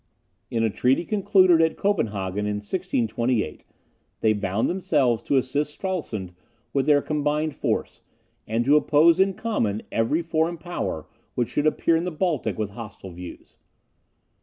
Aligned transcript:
In 0.49 0.63
a 0.63 0.71
treaty 0.71 1.05
concluded 1.05 1.61
at 1.61 1.77
Copenhagen 1.77 2.47
in 2.47 2.55
1628, 2.55 3.63
they 4.21 4.33
bound 4.33 4.67
themselves 4.67 5.21
to 5.21 5.37
assist 5.37 5.73
Stralsund 5.77 6.33
with 6.73 6.87
their 6.87 7.03
combined 7.03 7.53
force, 7.53 8.01
and 8.47 8.65
to 8.65 8.75
oppose 8.75 9.19
in 9.19 9.35
common 9.35 9.83
every 9.91 10.23
foreign 10.23 10.57
power 10.57 11.05
which 11.35 11.49
should 11.49 11.67
appear 11.67 11.95
in 11.95 12.05
the 12.05 12.11
Baltic 12.11 12.57
with 12.57 12.71
hostile 12.71 13.11
views. 13.11 13.57